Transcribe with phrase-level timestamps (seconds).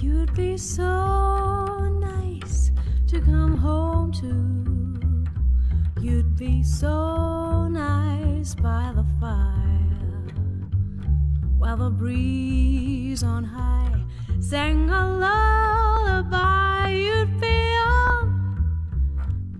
[0.00, 2.72] You'd be so nice
[3.06, 6.02] to come home to.
[6.02, 10.34] You'd be so nice by the fire
[11.58, 14.04] while the breeze on high
[14.40, 16.63] sang a lullaby.
[16.94, 18.32] You'd feel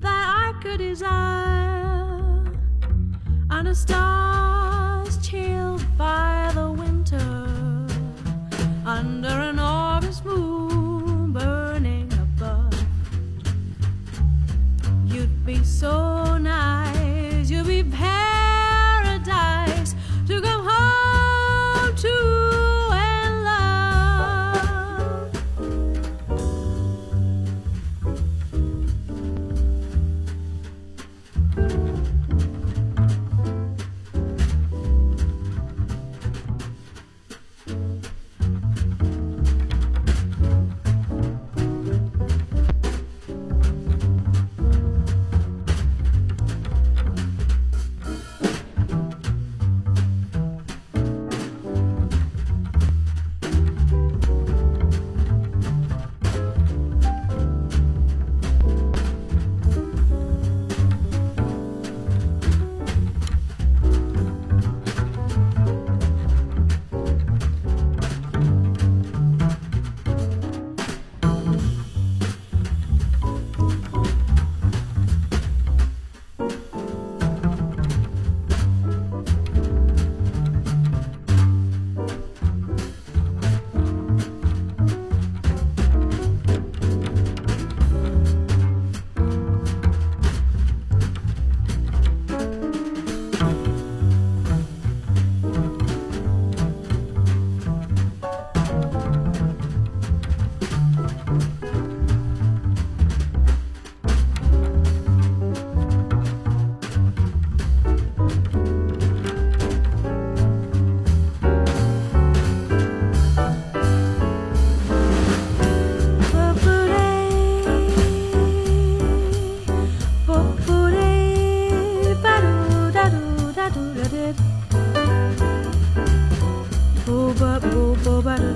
[0.00, 2.44] that I could desire.
[3.50, 4.31] On a stars
[31.54, 31.81] Bye.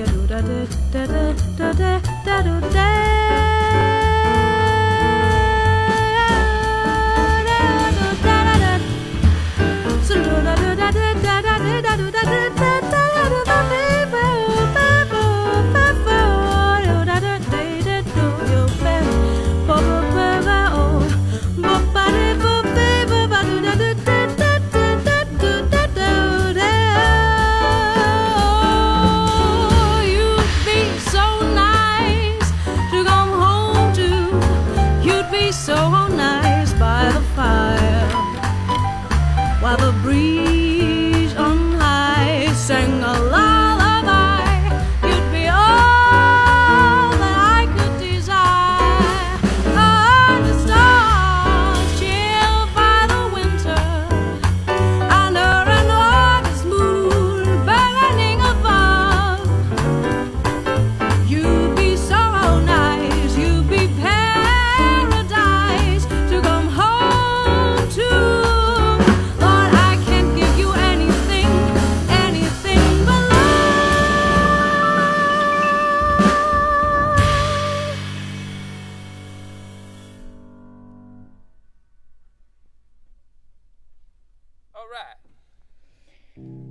[0.00, 0.30] You'd
[84.90, 86.69] right.